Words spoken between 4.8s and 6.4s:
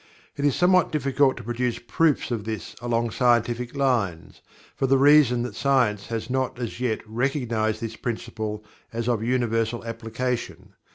the reason that science has